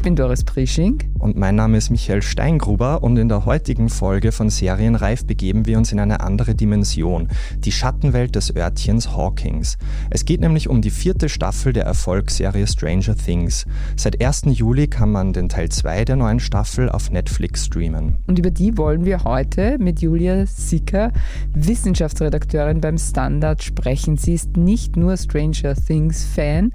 [0.00, 0.98] Ich bin Doris Prisching.
[1.18, 5.76] Und mein Name ist Michael Steingruber und in der heutigen Folge von Serienreif begeben wir
[5.76, 9.76] uns in eine andere Dimension, die Schattenwelt des Örtchens Hawkins.
[10.08, 13.66] Es geht nämlich um die vierte Staffel der Erfolgsserie Stranger Things.
[13.94, 14.44] Seit 1.
[14.46, 18.16] Juli kann man den Teil 2 der neuen Staffel auf Netflix streamen.
[18.26, 21.12] Und über die wollen wir heute mit Julia Sicker,
[21.52, 24.16] Wissenschaftsredakteurin beim Standard, sprechen.
[24.16, 26.72] Sie ist nicht nur Stranger Things Fan,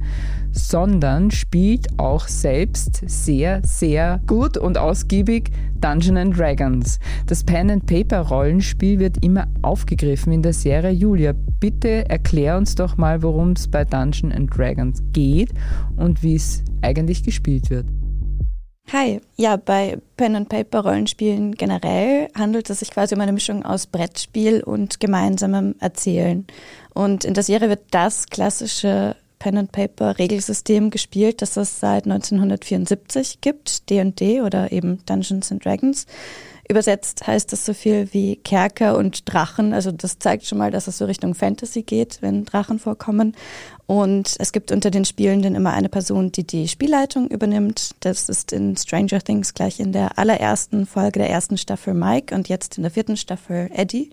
[0.55, 6.99] sondern spielt auch selbst sehr, sehr gut und ausgiebig Dungeons and Dragons.
[7.27, 10.91] Das Pen-and-Paper-Rollenspiel wird immer aufgegriffen in der Serie.
[10.91, 15.51] Julia, bitte erklär uns doch mal, worum es bei Dungeons and Dragons geht
[15.97, 17.85] und wie es eigentlich gespielt wird.
[18.93, 23.65] Hi, ja, bei Pen and Paper Rollenspielen generell handelt es sich quasi um eine Mischung
[23.65, 26.45] aus Brettspiel und gemeinsamem Erzählen.
[26.93, 34.41] Und in der Serie wird das klassische Pen-and-Paper-Regelsystem gespielt, das es seit 1974 gibt, D&D
[34.41, 36.05] oder eben Dungeons and Dragons.
[36.67, 39.71] Übersetzt heißt das so viel wie Kerker und Drachen.
[39.71, 43.35] Also das zeigt schon mal, dass es so Richtung Fantasy geht, wenn Drachen vorkommen.
[43.85, 47.91] Und es gibt unter den Spielenden immer eine Person, die die Spielleitung übernimmt.
[47.99, 52.49] Das ist in Stranger Things gleich in der allerersten Folge der ersten Staffel Mike und
[52.49, 54.09] jetzt in der vierten Staffel Eddie.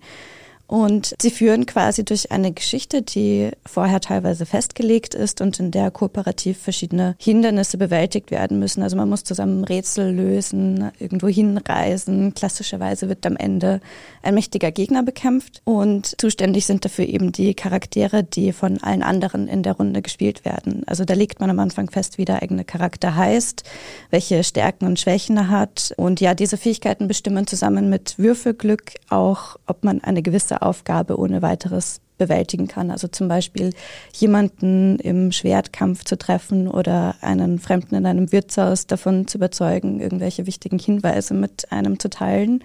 [0.67, 5.91] Und sie führen quasi durch eine Geschichte, die vorher teilweise festgelegt ist und in der
[5.91, 8.81] kooperativ verschiedene Hindernisse bewältigt werden müssen.
[8.81, 12.33] Also man muss zusammen Rätsel lösen, irgendwo hinreisen.
[12.33, 13.81] Klassischerweise wird am Ende
[14.23, 19.47] ein mächtiger Gegner bekämpft und zuständig sind dafür eben die Charaktere, die von allen anderen
[19.47, 20.83] in der Runde gespielt werden.
[20.87, 23.63] Also da legt man am Anfang fest, wie der eigene Charakter heißt,
[24.09, 25.93] welche Stärken und Schwächen er hat.
[25.97, 31.41] Und ja, diese Fähigkeiten bestimmen zusammen mit Würfelglück auch, ob man eine gewisse Aufgabe ohne
[31.41, 32.91] weiteres bewältigen kann.
[32.91, 33.73] Also zum Beispiel
[34.13, 40.45] jemanden im Schwertkampf zu treffen oder einen Fremden in einem Wirtshaus davon zu überzeugen, irgendwelche
[40.45, 42.63] wichtigen Hinweise mit einem zu teilen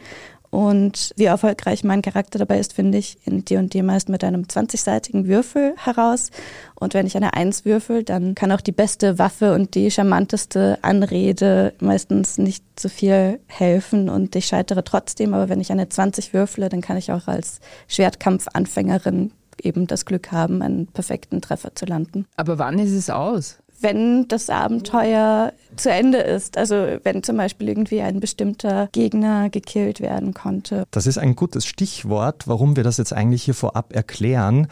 [0.51, 5.27] und wie erfolgreich mein Charakter dabei ist, finde ich in D&D meist mit einem 20-seitigen
[5.27, 6.31] Würfel heraus.
[6.75, 10.79] Und wenn ich eine 1 würfel, dann kann auch die beste Waffe und die charmanteste
[10.83, 15.35] Anrede meistens nicht so viel helfen und ich scheitere trotzdem.
[15.35, 19.33] Aber wenn ich eine 20 würfle, dann kann ich auch als Schwertkampfanfängerin
[19.63, 22.27] eben das Glück haben, einen perfekten Treffer zu landen.
[22.37, 23.59] Aber wann ist es aus?
[23.81, 26.57] Wenn das Abenteuer zu Ende ist.
[26.57, 30.85] Also wenn zum Beispiel irgendwie ein bestimmter Gegner gekillt werden konnte.
[30.91, 34.69] Das ist ein gutes Stichwort, warum wir das jetzt eigentlich hier vorab erklären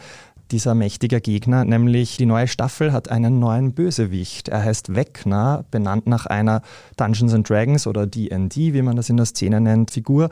[0.51, 4.47] dieser mächtige Gegner, nämlich die neue Staffel hat einen neuen Bösewicht.
[4.49, 6.61] Er heißt Wegner, benannt nach einer
[6.95, 10.29] Dungeons and Dragons oder D&D, wie man das in der Szene nennt, Figur.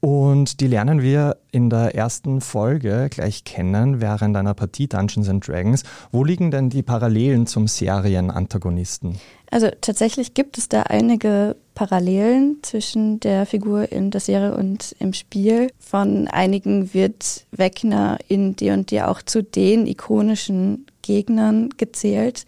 [0.00, 5.46] Und die lernen wir in der ersten Folge gleich kennen, während einer Partie Dungeons and
[5.46, 5.82] Dragons.
[6.12, 9.18] Wo liegen denn die Parallelen zum Serienantagonisten?
[9.50, 15.12] Also tatsächlich gibt es da einige Parallelen zwischen der Figur in der Serie und im
[15.12, 15.70] Spiel.
[15.78, 22.44] Von einigen wird Wegner in D&D auch zu den ikonischen Gegnern gezählt.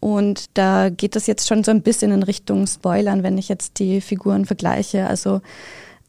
[0.00, 3.78] Und da geht es jetzt schon so ein bisschen in Richtung Spoilern, wenn ich jetzt
[3.78, 5.06] die Figuren vergleiche.
[5.06, 5.40] Also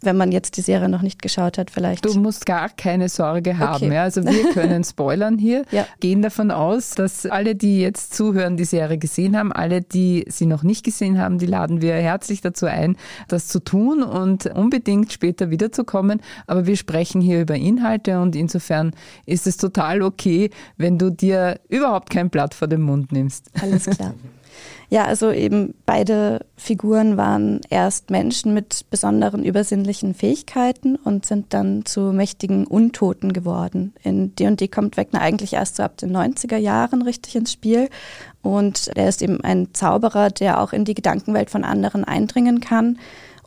[0.01, 2.05] wenn man jetzt die Serie noch nicht geschaut hat, vielleicht.
[2.05, 3.85] Du musst gar keine Sorge haben.
[3.85, 3.93] Okay.
[3.93, 5.87] Ja, also wir können spoilern hier, ja.
[5.99, 10.45] gehen davon aus, dass alle, die jetzt zuhören, die Serie gesehen haben, alle, die sie
[10.45, 12.97] noch nicht gesehen haben, die laden wir herzlich dazu ein,
[13.27, 16.21] das zu tun und unbedingt später wiederzukommen.
[16.47, 18.91] Aber wir sprechen hier über Inhalte und insofern
[19.25, 23.49] ist es total okay, wenn du dir überhaupt kein Blatt vor den Mund nimmst.
[23.61, 24.13] Alles klar.
[24.89, 31.85] Ja, also eben beide Figuren waren erst Menschen mit besonderen übersinnlichen Fähigkeiten und sind dann
[31.85, 33.93] zu mächtigen Untoten geworden.
[34.03, 37.89] In D&D kommt Wegner eigentlich erst so ab den 90er Jahren richtig ins Spiel
[38.41, 42.99] und er ist eben ein Zauberer, der auch in die Gedankenwelt von anderen eindringen kann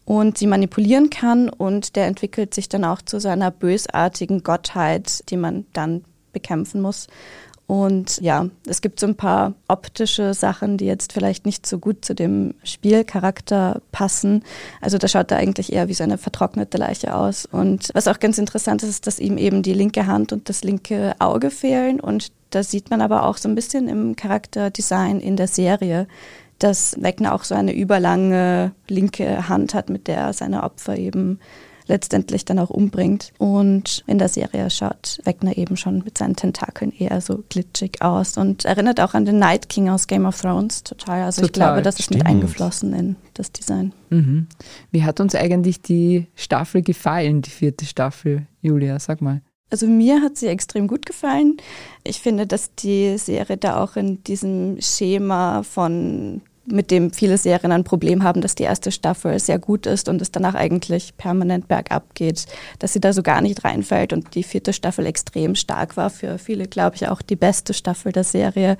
[0.05, 5.37] und sie manipulieren kann und der entwickelt sich dann auch zu seiner bösartigen Gottheit, die
[5.37, 7.09] man dann bekämpfen muss.
[7.69, 12.03] Und ja, es gibt so ein paar optische Sachen, die jetzt vielleicht nicht so gut
[12.03, 14.43] zu dem Spielcharakter passen.
[14.81, 17.45] Also da schaut er eigentlich eher wie so eine vertrocknete Leiche aus.
[17.45, 20.65] Und was auch ganz interessant ist, ist, dass ihm eben die linke Hand und das
[20.65, 22.01] linke Auge fehlen.
[22.01, 26.09] Und das sieht man aber auch so ein bisschen im Charakterdesign in der Serie,
[26.59, 31.39] dass Wegner auch so eine überlange linke Hand hat, mit der er seine Opfer eben
[31.89, 33.33] letztendlich dann auch umbringt.
[33.39, 38.37] Und in der Serie schaut Wegner eben schon mit seinen Tentakeln eher so glitschig aus
[38.37, 41.23] und erinnert auch an den Night King aus Game of Thrones total.
[41.23, 41.47] Also total.
[41.47, 42.25] ich glaube, das ist Stimmt.
[42.25, 43.93] mit eingeflossen in das Design.
[44.11, 44.47] Mhm.
[44.91, 48.99] Wie hat uns eigentlich die Staffel gefallen, die vierte Staffel, Julia?
[48.99, 49.43] Sag mal.
[49.71, 51.59] Also mir hat sie extrem gut gefallen.
[52.03, 57.73] Ich finde, dass die Serie da auch in diesem Schema von mit dem viele Serien
[57.73, 61.69] ein Problem haben, dass die erste Staffel sehr gut ist und es danach eigentlich permanent
[61.69, 62.47] bergab geht,
[62.79, 66.11] dass sie da so gar nicht reinfällt und die vierte Staffel extrem stark war.
[66.11, 68.77] Für viele, glaube ich, auch die beste Staffel der Serie.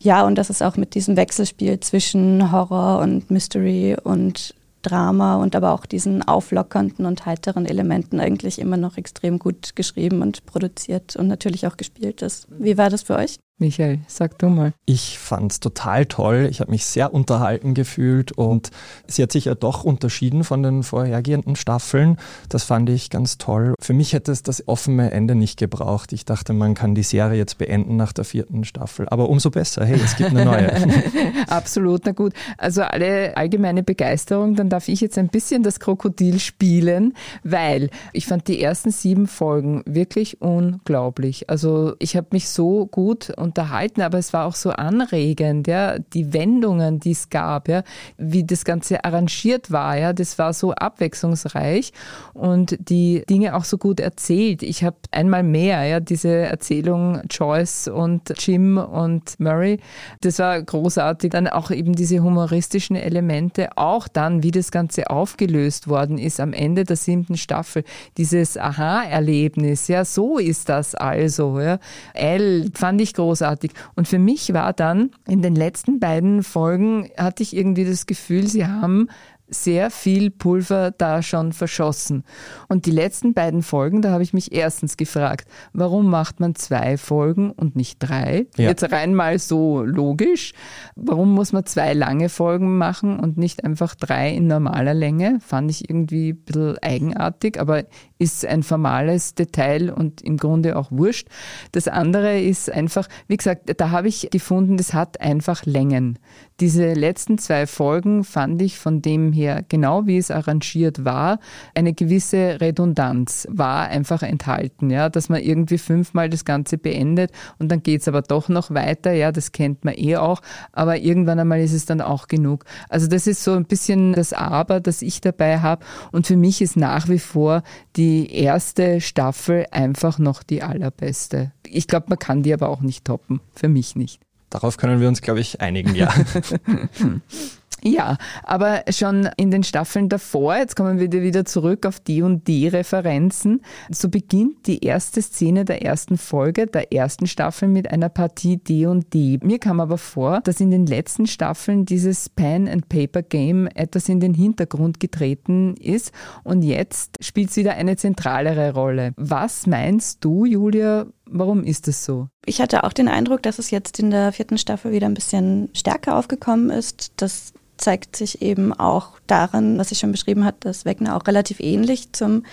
[0.00, 5.56] Ja, und dass es auch mit diesem Wechselspiel zwischen Horror und Mystery und Drama und
[5.56, 11.16] aber auch diesen auflockernden und heiteren Elementen eigentlich immer noch extrem gut geschrieben und produziert
[11.16, 12.46] und natürlich auch gespielt ist.
[12.50, 13.38] Wie war das für euch?
[13.58, 14.72] Michael, sag du mal.
[14.84, 16.48] Ich fand es total toll.
[16.50, 18.72] Ich habe mich sehr unterhalten gefühlt und
[19.06, 22.16] sie hat sich ja doch unterschieden von den vorhergehenden Staffeln.
[22.48, 23.74] Das fand ich ganz toll.
[23.80, 26.12] Für mich hätte es das offene Ende nicht gebraucht.
[26.12, 29.08] Ich dachte, man kann die Serie jetzt beenden nach der vierten Staffel.
[29.08, 29.84] Aber umso besser.
[29.84, 30.72] Hey, es gibt eine neue.
[31.48, 32.32] Absolut, na gut.
[32.58, 37.14] Also alle allgemeine Begeisterung, dann darf ich jetzt ein bisschen das Krokodil spielen,
[37.44, 41.48] weil ich fand die ersten sieben Folgen wirklich unglaublich.
[41.48, 46.32] Also ich habe mich so gut unterhalten, aber es war auch so anregend, ja, die
[46.32, 47.84] Wendungen, die es gab, ja,
[48.16, 51.92] wie das Ganze arrangiert war, ja, das war so abwechslungsreich
[52.32, 54.62] und die Dinge auch so gut erzählt.
[54.62, 59.78] Ich habe einmal mehr, ja, diese Erzählung Joyce und Jim und Murray,
[60.22, 61.30] das war großartig.
[61.30, 66.52] Dann auch eben diese humoristischen Elemente, auch dann, wie das Ganze aufgelöst worden ist am
[66.52, 67.84] Ende der siebten Staffel,
[68.16, 71.78] dieses Aha-Erlebnis, ja, so ist das also, ja.
[72.14, 73.72] L fand ich großartig großartig.
[73.96, 78.46] Und für mich war dann in den letzten beiden Folgen, hatte ich irgendwie das Gefühl,
[78.46, 79.08] sie haben
[79.46, 82.24] sehr viel Pulver da schon verschossen.
[82.68, 86.96] Und die letzten beiden Folgen, da habe ich mich erstens gefragt, warum macht man zwei
[86.96, 88.46] Folgen und nicht drei?
[88.56, 88.70] Ja.
[88.70, 90.54] Jetzt rein mal so logisch.
[90.96, 95.38] Warum muss man zwei lange Folgen machen und nicht einfach drei in normaler Länge?
[95.40, 97.84] Fand ich irgendwie ein bisschen eigenartig, aber
[98.24, 101.28] ist ein formales Detail und im Grunde auch wurscht.
[101.72, 106.18] Das andere ist einfach, wie gesagt, da habe ich gefunden, das hat einfach Längen.
[106.60, 111.38] Diese letzten zwei Folgen fand ich von dem her, genau wie es arrangiert war,
[111.74, 117.70] eine gewisse Redundanz war einfach enthalten, ja, dass man irgendwie fünfmal das Ganze beendet und
[117.70, 120.40] dann geht's aber doch noch weiter, ja, das kennt man eh auch,
[120.72, 122.64] aber irgendwann einmal ist es dann auch genug.
[122.88, 126.62] Also das ist so ein bisschen das Aber, das ich dabei habe und für mich
[126.62, 127.62] ist nach wie vor
[127.96, 131.52] die erste Staffel einfach noch die allerbeste.
[131.66, 134.20] Ich glaube, man kann die aber auch nicht toppen, für mich nicht.
[134.50, 136.14] Darauf können wir uns, glaube ich, einigen, ja.
[137.86, 142.48] Ja, aber schon in den Staffeln davor, jetzt kommen wir wieder zurück auf die und
[142.48, 143.60] die Referenzen,
[143.90, 148.86] so beginnt die erste Szene der ersten Folge der ersten Staffel mit einer Partie D
[148.86, 149.38] und D.
[149.42, 154.08] Mir kam aber vor, dass in den letzten Staffeln dieses Pen and Paper Game etwas
[154.08, 156.10] in den Hintergrund getreten ist
[156.42, 159.12] und jetzt spielt es wieder eine zentralere Rolle.
[159.16, 162.28] Was meinst du, Julia, Warum ist es so?
[162.44, 165.68] Ich hatte auch den Eindruck, dass es jetzt in der vierten Staffel wieder ein bisschen
[165.72, 167.12] stärker aufgekommen ist.
[167.16, 171.60] Das zeigt sich eben auch daran, was ich schon beschrieben habe, dass Wegner auch relativ
[171.60, 172.44] ähnlich zum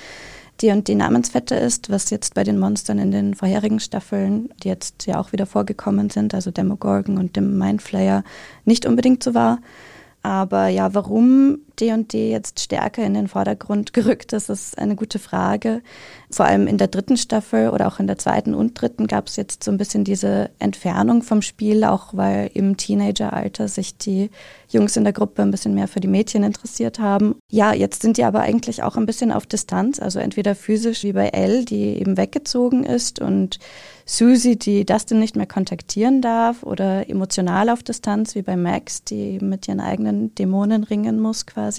[0.62, 5.20] D&D Namensvetter ist, was jetzt bei den Monstern in den vorherigen Staffeln, die jetzt ja
[5.20, 8.24] auch wieder vorgekommen sind, also Demogorgon und dem Mindflayer,
[8.66, 9.60] nicht unbedingt so war.
[10.24, 15.82] Aber ja, warum D&D jetzt stärker in den Vordergrund gerückt ist, ist eine gute Frage.
[16.32, 19.36] Vor allem in der dritten Staffel oder auch in der zweiten und dritten gab es
[19.36, 24.30] jetzt so ein bisschen diese Entfernung vom Spiel, auch weil im Teenageralter sich die
[24.70, 27.36] Jungs in der Gruppe ein bisschen mehr für die Mädchen interessiert haben.
[27.50, 31.14] Ja, jetzt sind die aber eigentlich auch ein bisschen auf Distanz, also entweder physisch wie
[31.14, 33.60] bei Elle, die eben weggezogen ist und
[34.06, 39.40] Susie, die Dustin nicht mehr kontaktieren darf oder emotional auf Distanz wie bei Max, die
[39.40, 41.71] mit ihren eigenen Dämonen ringen muss quasi.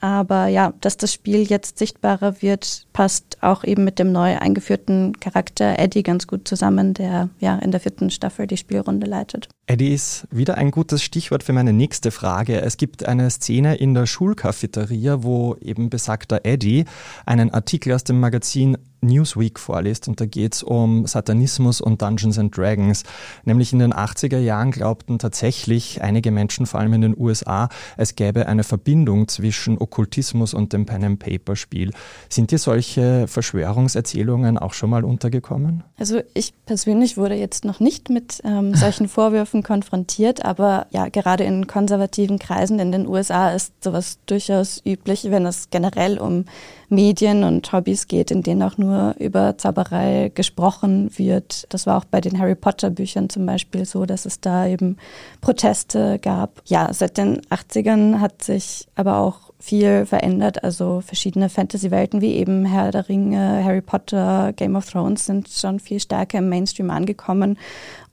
[0.00, 5.18] Aber ja, dass das Spiel jetzt sichtbarer wird, passt auch eben mit dem neu eingeführten
[5.20, 9.48] Charakter Eddie ganz gut zusammen, der ja in der vierten Staffel die Spielrunde leitet.
[9.66, 12.60] Eddie ist wieder ein gutes Stichwort für meine nächste Frage.
[12.60, 16.84] Es gibt eine Szene in der Schulcafeteria, wo eben besagter Eddie
[17.24, 22.38] einen Artikel aus dem Magazin Newsweek vorliest und da geht es um Satanismus und Dungeons
[22.38, 23.04] and Dragons.
[23.44, 28.14] Nämlich in den 80er Jahren glaubten tatsächlich einige Menschen, vor allem in den USA, es
[28.14, 31.92] gäbe eine Verbindung zwischen Okkultismus und dem Pen-and-Paper-Spiel.
[32.28, 35.84] Sind dir solche Verschwörungserzählungen auch schon mal untergekommen?
[35.98, 41.44] Also ich persönlich wurde jetzt noch nicht mit ähm, solchen Vorwürfen konfrontiert, aber ja, gerade
[41.44, 46.44] in konservativen Kreisen in den USA ist sowas durchaus üblich, wenn es generell um
[46.88, 51.66] Medien und Hobbys geht, in denen auch nur über Zauberei gesprochen wird.
[51.70, 54.96] Das war auch bei den Harry Potter Büchern zum Beispiel so, dass es da eben
[55.40, 56.62] Proteste gab.
[56.66, 60.62] Ja, seit den 80ern hat sich aber auch viel verändert.
[60.62, 65.80] Also verschiedene Fantasy-Welten wie eben Herr der Ringe, Harry Potter, Game of Thrones sind schon
[65.80, 67.58] viel stärker im Mainstream angekommen.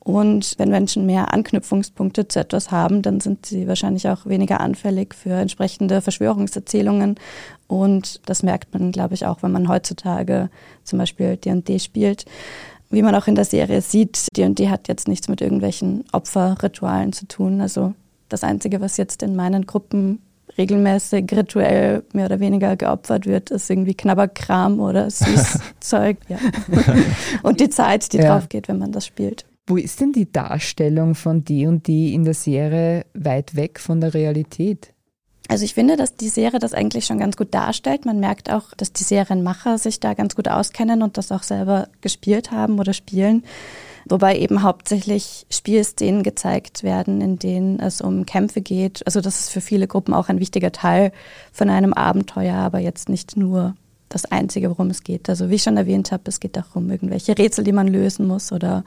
[0.04, 5.16] Und wenn Menschen mehr Anknüpfungspunkte zu etwas haben, dann sind sie wahrscheinlich auch weniger anfällig
[5.16, 7.16] für entsprechende Verschwörungserzählungen.
[7.68, 10.50] Und das merkt man, glaube ich, auch, wenn man heutzutage
[10.84, 12.26] zum Beispiel D&D spielt.
[12.90, 17.26] Wie man auch in der Serie sieht, D&D hat jetzt nichts mit irgendwelchen Opferritualen zu
[17.26, 17.62] tun.
[17.62, 17.94] Also
[18.28, 20.22] das Einzige, was jetzt in meinen Gruppen
[20.58, 26.18] regelmäßig rituell mehr oder weniger geopfert wird, ist irgendwie Knabberkram oder Süßzeug.
[26.28, 26.38] ja.
[27.44, 28.34] Und die Zeit, die ja.
[28.34, 29.46] drauf geht, wenn man das spielt.
[29.66, 34.02] Wo ist denn die Darstellung von D und D in der Serie weit weg von
[34.02, 34.94] der Realität?
[35.48, 38.06] Also ich finde, dass die Serie das eigentlich schon ganz gut darstellt.
[38.06, 41.88] Man merkt auch, dass die Serienmacher sich da ganz gut auskennen und das auch selber
[42.02, 43.44] gespielt haben oder spielen.
[44.10, 49.06] Wobei eben hauptsächlich Spielszenen gezeigt werden, in denen es um Kämpfe geht.
[49.06, 51.12] Also das ist für viele Gruppen auch ein wichtiger Teil
[51.52, 53.76] von einem Abenteuer, aber jetzt nicht nur
[54.14, 55.30] das Einzige, worum es geht.
[55.30, 58.52] Also wie ich schon erwähnt habe, es geht darum, irgendwelche Rätsel, die man lösen muss
[58.52, 58.84] oder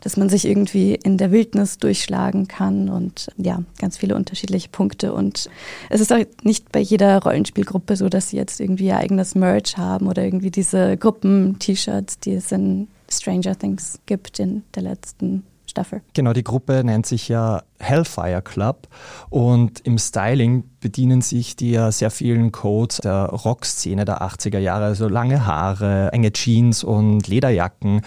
[0.00, 5.12] dass man sich irgendwie in der Wildnis durchschlagen kann und ja, ganz viele unterschiedliche Punkte.
[5.12, 5.48] Und
[5.90, 9.76] es ist auch nicht bei jeder Rollenspielgruppe so, dass sie jetzt irgendwie ihr eigenes Merch
[9.76, 16.02] haben oder irgendwie diese Gruppen-T-Shirts, die es in Stranger Things gibt in der letzten Staffel.
[16.12, 18.88] Genau, die Gruppe nennt sich ja Hellfire Club
[19.30, 24.84] und im Styling bedienen sich die ja sehr vielen Codes der Rockszene der 80er Jahre,
[24.84, 28.02] also lange Haare, enge Jeans und Lederjacken.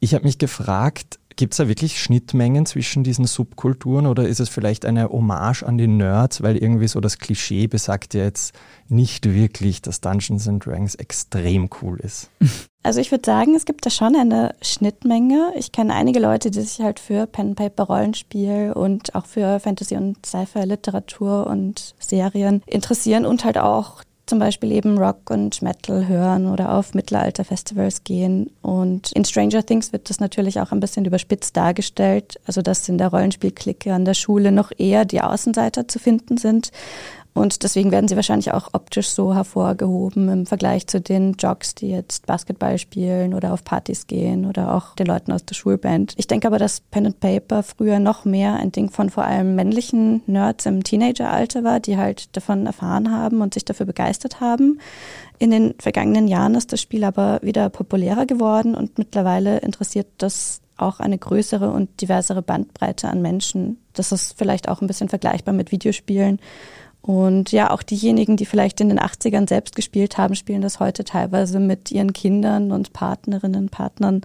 [0.00, 4.48] Ich habe mich gefragt, Gibt es da wirklich Schnittmengen zwischen diesen Subkulturen oder ist es
[4.48, 8.54] vielleicht eine Hommage an die Nerds, weil irgendwie so das Klischee besagt ja jetzt
[8.88, 12.30] nicht wirklich, dass Dungeons and Dragons extrem cool ist?
[12.82, 15.52] Also ich würde sagen, es gibt da schon eine Schnittmenge.
[15.54, 19.96] Ich kenne einige Leute, die sich halt für Pen Paper Rollenspiel und auch für Fantasy
[19.96, 26.06] und Sci-Fi Literatur und Serien interessieren und halt auch zum Beispiel eben Rock und Metal
[26.06, 28.48] hören oder auf Mittelalter-Festivals gehen.
[28.62, 32.96] Und in Stranger Things wird das natürlich auch ein bisschen überspitzt dargestellt, also dass in
[32.96, 36.70] der Rollenspielklicke an der Schule noch eher die Außenseiter zu finden sind
[37.32, 41.90] und deswegen werden sie wahrscheinlich auch optisch so hervorgehoben im Vergleich zu den Jocks, die
[41.90, 46.14] jetzt Basketball spielen oder auf Partys gehen oder auch den Leuten aus der Schulband.
[46.16, 49.54] Ich denke aber, dass Pen and Paper früher noch mehr ein Ding von vor allem
[49.54, 54.80] männlichen Nerds im Teenageralter war, die halt davon erfahren haben und sich dafür begeistert haben.
[55.38, 60.60] In den vergangenen Jahren ist das Spiel aber wieder populärer geworden und mittlerweile interessiert das
[60.76, 63.78] auch eine größere und diversere Bandbreite an Menschen.
[63.92, 66.40] Das ist vielleicht auch ein bisschen vergleichbar mit Videospielen
[67.02, 71.02] und ja, auch diejenigen, die vielleicht in den 80ern selbst gespielt haben, spielen das heute
[71.02, 74.20] teilweise mit ihren Kindern und Partnerinnen, Partnern.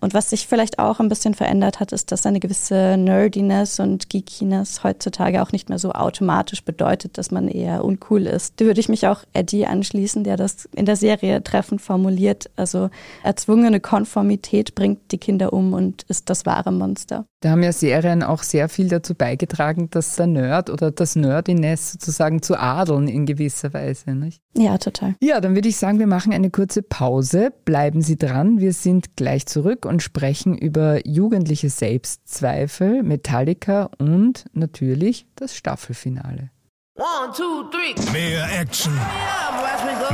[0.00, 4.08] Und was sich vielleicht auch ein bisschen verändert hat, ist, dass eine gewisse Nerdiness und
[4.08, 8.58] Geekiness heutzutage auch nicht mehr so automatisch bedeutet, dass man eher uncool ist.
[8.58, 12.50] Da würde ich mich auch Eddie anschließen, der das in der Serie treffend formuliert.
[12.56, 12.88] Also
[13.22, 17.26] erzwungene Konformität bringt die Kinder um und ist das wahre Monster.
[17.40, 21.92] Da haben ja Serien auch sehr viel dazu beigetragen, dass der Nerd oder das Nerdiness
[21.92, 24.14] sozusagen zu adeln in gewisser Weise.
[24.14, 24.40] Nicht?
[24.56, 25.14] Ja, total.
[25.20, 27.52] Ja, dann würde ich sagen, wir machen eine kurze Pause.
[27.64, 28.60] Bleiben Sie dran.
[28.60, 36.50] Wir sind gleich zurück und sprechen über jugendliche Selbstzweifel, Metallica und natürlich das Staffelfinale.
[36.96, 38.12] One, two, three.
[38.12, 38.92] Mehr Action.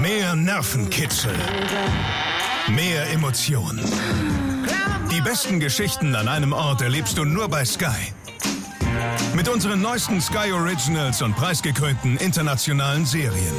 [0.01, 1.35] Mehr Nervenkitzel.
[2.69, 3.85] Mehr Emotionen.
[5.11, 8.15] Die besten Geschichten an einem Ort erlebst du nur bei Sky.
[9.35, 13.55] Mit unseren neuesten Sky Originals und preisgekrönten internationalen Serien.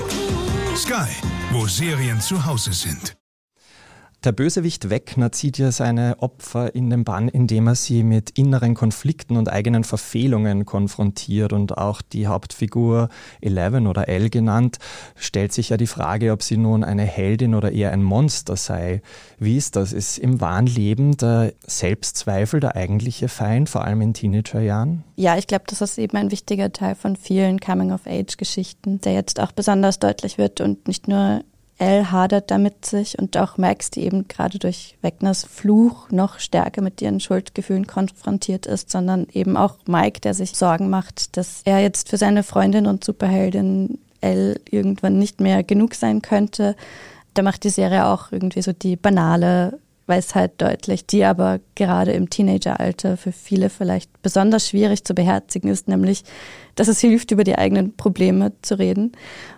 [0.76, 1.10] Sky,
[1.52, 3.21] wo Serien zu Hause sind.
[4.24, 8.76] Der Bösewicht Wegner zieht ja seine Opfer in den Bann, indem er sie mit inneren
[8.76, 11.54] Konflikten und eigenen Verfehlungen konfrontiert.
[11.54, 13.10] Und auch die Hauptfigur
[13.42, 14.78] Eleven oder L genannt,
[15.16, 19.02] stellt sich ja die Frage, ob sie nun eine Heldin oder eher ein Monster sei.
[19.40, 19.92] Wie ist das?
[19.92, 25.04] Ist im wahren Leben der Selbstzweifel der eigentliche Feind, vor allem in Teenagerjahren?
[25.16, 29.52] Ja, ich glaube, das ist eben ein wichtiger Teil von vielen Coming-of-Age-Geschichten, der jetzt auch
[29.52, 31.42] besonders deutlich wird und nicht nur
[31.82, 36.84] Elle hadert damit sich und auch Max, die eben gerade durch Wegners Fluch noch stärker
[36.84, 41.80] mit ihren Schuldgefühlen konfrontiert ist, sondern eben auch Mike, der sich Sorgen macht, dass er
[41.80, 46.76] jetzt für seine Freundin und Superheldin Elle irgendwann nicht mehr genug sein könnte.
[47.34, 49.80] Da macht die Serie auch irgendwie so die banale
[50.12, 55.88] Weisheit deutlich, die aber gerade im Teenageralter für viele vielleicht besonders schwierig zu beherzigen ist,
[55.88, 56.24] nämlich,
[56.76, 59.14] dass es hilft, über die eigenen Probleme zu reden.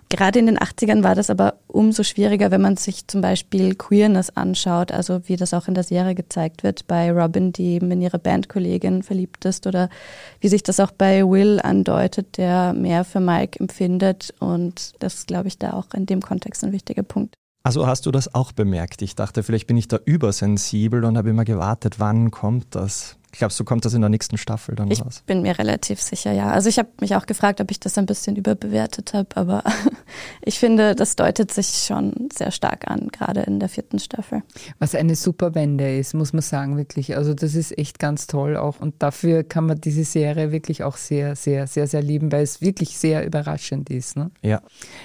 [0.08, 4.30] Gerade in den 80ern war das aber umso schwieriger, wenn man sich zum Beispiel Queerness
[4.30, 8.00] anschaut, also wie das auch in der Serie gezeigt wird, bei Robin, die eben in
[8.00, 9.88] ihre Bandkollegin verliebt ist, oder
[10.40, 14.32] wie sich das auch bei Will andeutet, der mehr für Mike empfindet.
[14.38, 17.34] Und das ist, glaube ich, da auch in dem Kontext ein wichtiger Punkt.
[17.66, 19.00] Also hast du das auch bemerkt?
[19.00, 23.16] Ich dachte, vielleicht bin ich da übersensibel und habe immer gewartet, wann kommt das?
[23.38, 25.16] Glaubst du, kommt das in der nächsten Staffel dann ich raus?
[25.18, 26.50] Ich bin mir relativ sicher, ja.
[26.50, 29.64] Also ich habe mich auch gefragt, ob ich das ein bisschen überbewertet habe, aber
[30.42, 34.42] ich finde, das deutet sich schon sehr stark an, gerade in der vierten Staffel.
[34.78, 37.16] Was eine super Wende ist, muss man sagen, wirklich.
[37.16, 40.96] Also das ist echt ganz toll auch und dafür kann man diese Serie wirklich auch
[40.96, 44.16] sehr, sehr, sehr, sehr lieben, weil es wirklich sehr überraschend ist.
[44.16, 44.30] Ne?
[44.42, 44.62] Ja.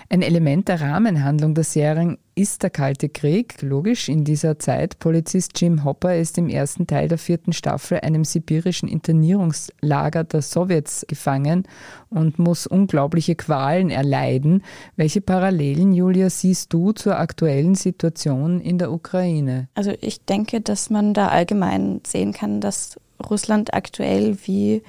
[0.10, 4.98] Ein Element der Rahmenhandlung der Serien ist der Kalte Krieg, logisch in dieser Zeit.
[5.00, 11.06] Polizist Jim Hopper ist im ersten Teil der vierten Staffel einem sibirischen Internierungslager der Sowjets
[11.08, 11.64] gefangen
[12.10, 14.64] und muss unglaubliche Qualen erleiden.
[14.96, 19.68] Welche Parallelen, Julia, siehst du zur aktuellen Situation in der Ukraine?
[19.76, 23.00] Also ich denke, dass man da allgemein sehen kann, dass
[23.30, 24.82] Russland aktuell wie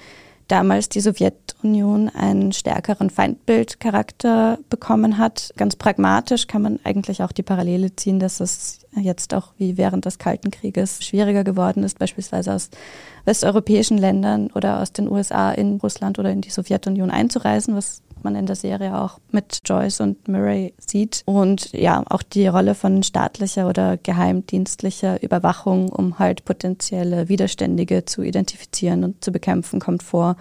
[0.50, 5.52] damals die Sowjetunion einen stärkeren Feindbildcharakter bekommen hat.
[5.56, 10.04] Ganz pragmatisch kann man eigentlich auch die Parallele ziehen, dass es jetzt auch wie während
[10.04, 12.70] des Kalten Krieges schwieriger geworden ist, beispielsweise aus
[13.24, 18.36] westeuropäischen Ländern oder aus den USA in Russland oder in die Sowjetunion einzureisen, was man
[18.36, 21.22] in der Serie auch mit Joyce und Murray sieht.
[21.26, 28.22] Und ja, auch die Rolle von staatlicher oder geheimdienstlicher Überwachung, um halt potenzielle Widerständige zu
[28.22, 30.36] identifizieren und zu bekämpfen, kommt vor.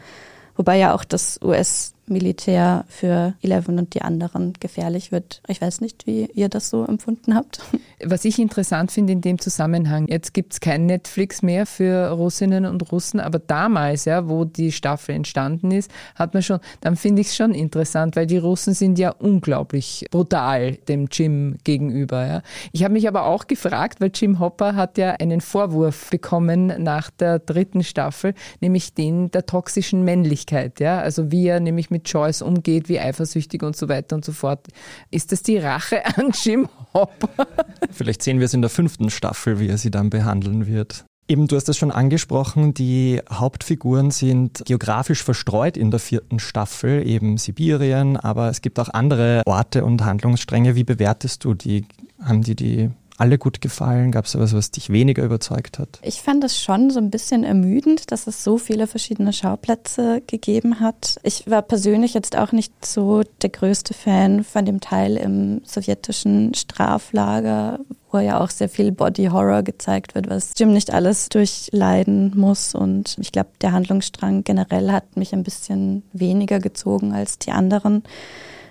[0.55, 5.41] Wobei ja auch das US Militär für Eleven und die anderen gefährlich wird.
[5.47, 7.61] Ich weiß nicht, wie ihr das so empfunden habt.
[8.03, 12.65] Was ich interessant finde in dem Zusammenhang, jetzt gibt es kein Netflix mehr für Russinnen
[12.65, 17.21] und Russen, aber damals, ja, wo die Staffel entstanden ist, hat man schon, dann finde
[17.21, 22.25] ich es schon interessant, weil die Russen sind ja unglaublich brutal dem Jim gegenüber.
[22.25, 22.41] Ja.
[22.71, 27.09] Ich habe mich aber auch gefragt, weil Jim Hopper hat ja einen Vorwurf bekommen nach
[27.09, 32.09] der dritten Staffel, nämlich den der toxischen Männlichkeit, ja, also wie er nämlich mit mit
[32.09, 34.67] Joyce umgeht, wie eifersüchtig und so weiter und so fort.
[35.11, 37.47] Ist das die Rache an Jim Hopper?
[37.91, 41.03] Vielleicht sehen wir es in der fünften Staffel, wie er sie dann behandeln wird.
[41.27, 47.05] Eben, du hast es schon angesprochen, die Hauptfiguren sind geografisch verstreut in der vierten Staffel,
[47.07, 50.73] eben Sibirien, aber es gibt auch andere Orte und Handlungsstränge.
[50.73, 51.85] Wie bewertest du die?
[52.19, 54.11] Haben die die alle gut gefallen?
[54.11, 55.99] Gab es etwas, was dich weniger überzeugt hat?
[56.01, 60.79] Ich fand es schon so ein bisschen ermüdend, dass es so viele verschiedene Schauplätze gegeben
[60.79, 61.19] hat.
[61.23, 66.53] Ich war persönlich jetzt auch nicht so der größte Fan von dem Teil im sowjetischen
[66.53, 67.79] Straflager,
[68.11, 72.73] wo ja auch sehr viel Body Horror gezeigt wird, was Jim nicht alles durchleiden muss.
[72.73, 78.03] Und ich glaube, der Handlungsstrang generell hat mich ein bisschen weniger gezogen als die anderen.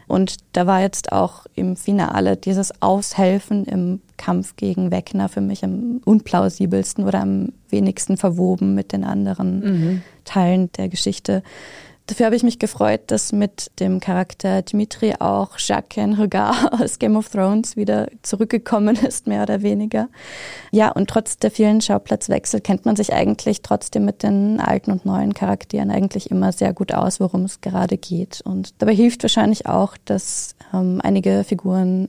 [0.09, 5.63] Und da war jetzt auch im Finale dieses Aushelfen im Kampf gegen Wegner für mich
[5.63, 10.03] am unplausibelsten oder am wenigsten verwoben mit den anderen mhm.
[10.25, 11.43] Teilen der Geschichte.
[12.09, 17.17] Dafür habe ich mich gefreut, dass mit dem Charakter Dimitri auch Jacques Regard aus Game
[17.17, 20.09] of Thrones wieder zurückgekommen ist, mehr oder weniger.
[20.73, 25.05] Ja, und trotz der vielen Schauplatzwechsel kennt man sich eigentlich trotzdem mit den alten und
[25.05, 28.41] neuen Charakteren eigentlich immer sehr gut aus, worum es gerade geht.
[28.41, 32.09] Und dabei hilft wahrscheinlich auch, dass ähm, einige Figuren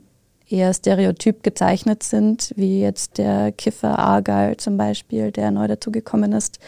[0.49, 6.59] eher stereotyp gezeichnet sind, wie jetzt der Kiffer Argyle zum Beispiel, der neu dazugekommen ist.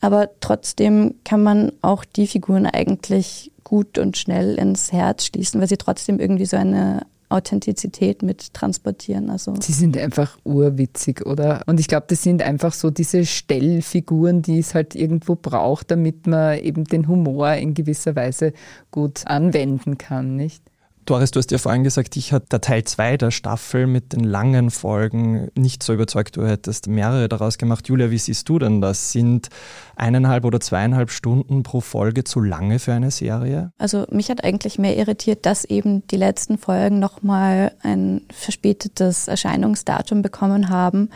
[0.00, 5.68] Aber trotzdem kann man auch die Figuren eigentlich gut und schnell ins Herz schließen, weil
[5.68, 9.30] sie trotzdem irgendwie so eine Authentizität mit transportieren.
[9.30, 11.62] Also Sie sind einfach urwitzig, oder?
[11.66, 16.26] Und ich glaube, das sind einfach so diese Stellfiguren, die es halt irgendwo braucht, damit
[16.28, 18.52] man eben den Humor in gewisser Weise
[18.92, 20.62] gut anwenden kann, nicht?
[21.06, 24.24] Doris, du hast ja vorhin gesagt, dich hat der Teil 2 der Staffel mit den
[24.24, 26.36] langen Folgen nicht so überzeugt.
[26.36, 27.86] Du hättest mehrere daraus gemacht.
[27.88, 29.12] Julia, wie siehst du denn das?
[29.12, 29.48] Sind
[29.94, 33.70] eineinhalb oder zweieinhalb Stunden pro Folge zu lange für eine Serie?
[33.78, 40.22] Also mich hat eigentlich mehr irritiert, dass eben die letzten Folgen nochmal ein verspätetes Erscheinungsdatum
[40.22, 41.10] bekommen haben.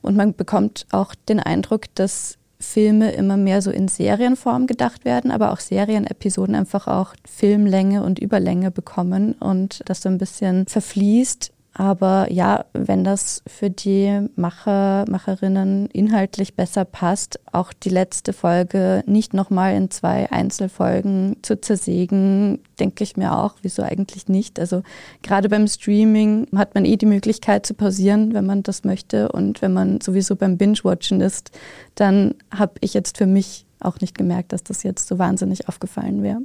[0.00, 5.30] Und man bekommt auch den Eindruck, dass Filme immer mehr so in Serienform gedacht werden,
[5.30, 11.53] aber auch Serienepisoden einfach auch Filmlänge und Überlänge bekommen und das so ein bisschen verfließt.
[11.76, 19.02] Aber ja, wenn das für die Macher, Macherinnen inhaltlich besser passt, auch die letzte Folge
[19.06, 24.60] nicht nochmal in zwei Einzelfolgen zu zersägen, denke ich mir auch, wieso eigentlich nicht.
[24.60, 24.84] Also
[25.22, 29.32] gerade beim Streaming hat man eh die Möglichkeit zu pausieren, wenn man das möchte.
[29.32, 31.50] Und wenn man sowieso beim Binge-Watchen ist,
[31.96, 36.22] dann habe ich jetzt für mich auch nicht gemerkt, dass das jetzt so wahnsinnig aufgefallen
[36.22, 36.40] wäre.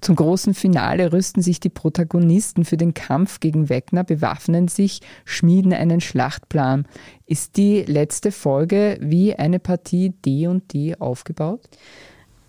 [0.00, 5.72] Zum großen Finale rüsten sich die Protagonisten für den Kampf gegen Wegner, bewaffnen sich, schmieden
[5.72, 6.86] einen Schlachtplan.
[7.26, 11.68] Ist die letzte Folge wie eine Partie D und D aufgebaut?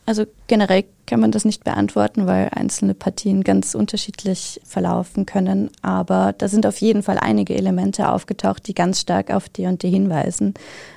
[0.06, 5.70] Also generell kann man das nicht beantworten, weil einzelne Partien ganz unterschiedlich verlaufen können.
[5.82, 9.82] Aber da sind auf jeden Fall einige Elemente aufgetaucht, die ganz stark auf die und
[9.82, 10.56] die hinweisen.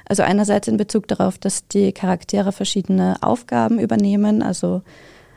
[0.08, 4.42] Also einerseits in Bezug darauf, dass die Charaktere verschiedene Aufgaben übernehmen.
[4.42, 4.82] Also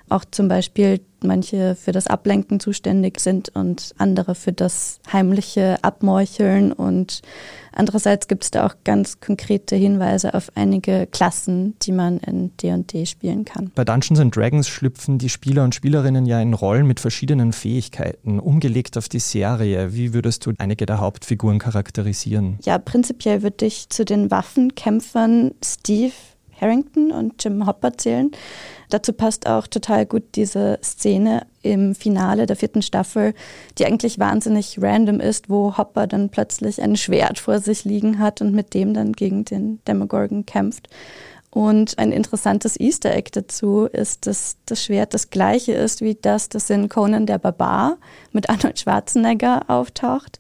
[0.10, 6.72] auch zum Beispiel manche für das Ablenken zuständig sind und andere für das heimliche Abmorcheln.
[6.72, 7.22] Und
[7.74, 13.06] andererseits gibt es da auch ganz konkrete Hinweise auf einige Klassen, die man in D&D
[13.06, 13.72] spielen kann.
[13.76, 18.40] Bei Dungeons and Dragons schlüpfen die Spieler und Spielerinnen ja in Rollen mit verschiedenen Fähigkeiten.
[18.40, 22.60] Umgelegt auf die Serie, wie würdest du einige der Hauptfiguren charakterisieren?
[22.64, 26.14] Ja, prinzipiell würde ich zu den Waffenkämpfern Steve
[26.60, 28.32] Harrington und Jim Hopper zählen.
[28.90, 33.34] Dazu passt auch total gut diese Szene im Finale der vierten Staffel,
[33.78, 38.42] die eigentlich wahnsinnig random ist, wo Hopper dann plötzlich ein Schwert vor sich liegen hat
[38.42, 40.90] und mit dem dann gegen den Demogorgon kämpft.
[41.52, 46.50] Und ein interessantes Easter Egg dazu ist, dass das Schwert das gleiche ist wie das,
[46.50, 47.98] das in Conan der Barbar
[48.32, 50.38] mit Arnold Schwarzenegger auftaucht.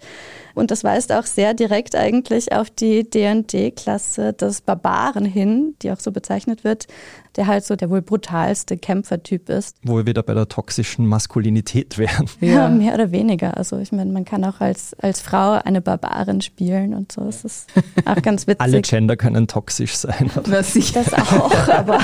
[0.59, 5.99] Und das weist auch sehr direkt eigentlich auf die D&D-Klasse des Barbaren hin, die auch
[5.99, 6.87] so bezeichnet wird,
[7.37, 9.77] der halt so der wohl brutalste Kämpfertyp ist.
[9.83, 12.29] Wo wir wieder bei der toxischen Maskulinität wären.
[12.41, 13.55] Ja, ja mehr oder weniger.
[13.55, 17.21] Also ich meine, man kann auch als, als Frau eine Barbarin spielen und so.
[17.23, 17.67] Das ist
[18.03, 18.59] auch ganz witzig.
[18.59, 20.29] Alle Gender können toxisch sein.
[20.49, 21.99] Das, das auch, aber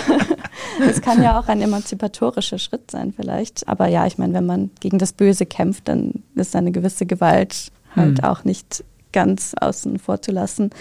[0.88, 3.68] es kann ja auch ein emanzipatorischer Schritt sein vielleicht.
[3.68, 7.72] Aber ja, ich meine, wenn man gegen das Böse kämpft, dann ist eine gewisse Gewalt
[7.96, 8.26] halt hm.
[8.26, 10.72] auch nicht ganz außen vor zu lassen.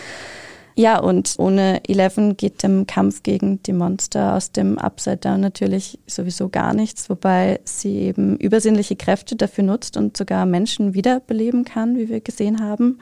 [0.76, 6.00] Ja, und ohne Eleven geht dem Kampf gegen die Monster aus dem Upside Down natürlich
[6.06, 11.96] sowieso gar nichts, wobei sie eben übersinnliche Kräfte dafür nutzt und sogar Menschen wiederbeleben kann,
[11.96, 12.98] wie wir gesehen haben.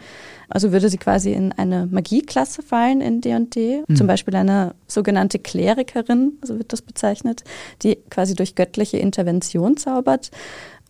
[0.51, 3.96] Also würde sie quasi in eine Magieklasse fallen in D&D, mhm.
[3.96, 7.42] zum Beispiel eine sogenannte Klerikerin, so wird das bezeichnet,
[7.83, 10.31] die quasi durch göttliche Intervention zaubert.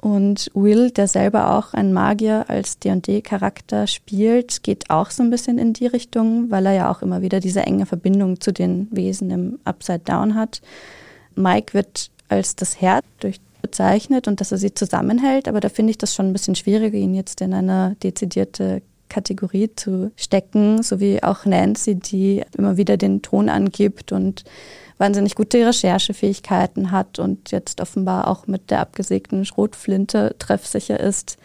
[0.03, 5.59] Und Will, der selber auch ein Magier als D&D-Charakter spielt, geht auch so ein bisschen
[5.59, 9.31] in die Richtung, weil er ja auch immer wieder diese enge Verbindung zu den Wesen
[9.31, 10.61] im Upside Down hat.
[11.37, 13.05] Mike wird als das Herz
[13.63, 16.99] bezeichnet und dass er sie zusammenhält, aber da finde ich das schon ein bisschen schwieriger,
[16.99, 22.97] ihn jetzt in eine dezidierte Kategorie zu stecken, so wie auch Nancy, die immer wieder
[22.97, 24.43] den Ton angibt und
[25.03, 31.39] wahnsinnig gute Recherchefähigkeiten hat und jetzt offenbar auch mit der abgesägten Schrotflinte treffsicher ist.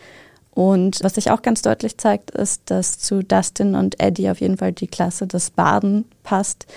[0.51, 4.57] Und was sich auch ganz deutlich zeigt, ist, dass zu Dustin und Eddie auf jeden
[4.57, 6.67] Fall die Klasse des Baden passt.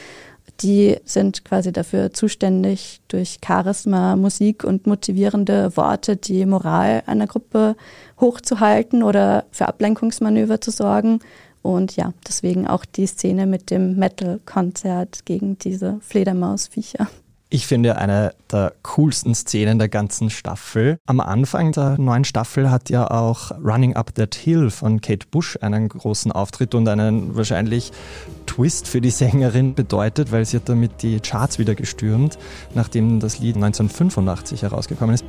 [0.62, 7.76] Die sind quasi dafür zuständig, durch Charisma, Musik und motivierende Worte die Moral einer Gruppe
[8.20, 11.20] hochzuhalten oder für Ablenkungsmanöver zu sorgen.
[11.62, 17.08] Und ja, deswegen auch die Szene mit dem Metal-Konzert gegen diese Fledermausviecher.
[17.52, 20.98] Ich finde eine der coolsten Szenen der ganzen Staffel.
[21.06, 25.58] Am Anfang der neuen Staffel hat ja auch Running Up That Hill von Kate Bush
[25.60, 27.90] einen großen Auftritt und einen wahrscheinlich
[28.46, 32.38] Twist für die Sängerin bedeutet, weil sie hat damit die Charts wieder gestürmt,
[32.74, 35.24] nachdem das Lied 1985 herausgekommen ist.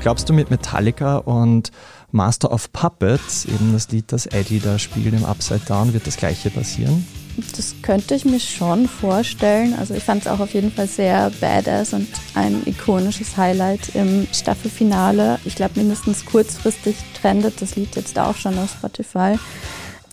[0.00, 1.72] Glaubst du mit Metallica und
[2.10, 6.16] Master of Puppets, eben das Lied, das Eddie da spielt im Upside Down, wird das
[6.16, 7.06] gleiche passieren?
[7.54, 9.74] Das könnte ich mir schon vorstellen.
[9.78, 14.26] Also ich fand es auch auf jeden Fall sehr badass und ein ikonisches Highlight im
[14.32, 15.38] Staffelfinale.
[15.44, 19.38] Ich glaube, mindestens kurzfristig trendet das Lied jetzt auch schon auf Spotify.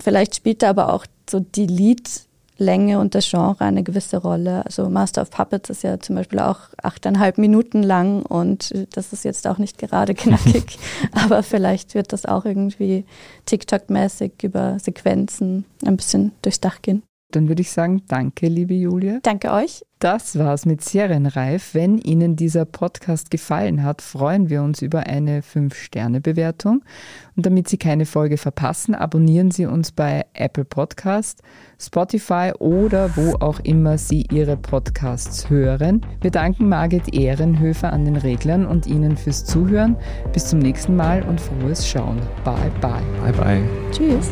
[0.03, 2.26] Vielleicht spielt da aber auch so die Lied
[2.57, 4.65] Länge und das Genre eine gewisse Rolle.
[4.65, 9.25] Also Master of Puppets ist ja zum Beispiel auch achteinhalb Minuten lang und das ist
[9.25, 10.77] jetzt auch nicht gerade knackig,
[11.11, 13.05] aber vielleicht wird das auch irgendwie
[13.45, 17.03] TikTok-mäßig über Sequenzen ein bisschen durchs Dach gehen.
[17.31, 19.19] Dann würde ich sagen, danke, liebe Julia.
[19.21, 19.83] Danke euch.
[19.99, 21.73] Das war's mit Serienreif.
[21.73, 26.83] Wenn Ihnen dieser Podcast gefallen hat, freuen wir uns über eine 5-Sterne-Bewertung.
[27.35, 31.41] Und damit Sie keine Folge verpassen, abonnieren Sie uns bei Apple Podcast,
[31.79, 36.05] Spotify oder wo auch immer Sie Ihre Podcasts hören.
[36.21, 39.97] Wir danken Margit Ehrenhöfer an den Reglern und Ihnen fürs Zuhören.
[40.31, 42.21] Bis zum nächsten Mal und frohes Schauen.
[42.45, 43.01] Bye, bye.
[43.21, 43.63] Bye, bye.
[43.91, 44.31] Tschüss.